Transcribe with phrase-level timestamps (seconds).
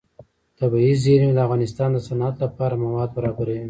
[0.59, 3.59] طبیعي زیرمې د افغانستان د صنعت لپاره مواد برابروي.